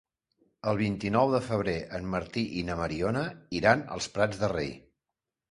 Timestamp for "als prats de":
3.99-4.53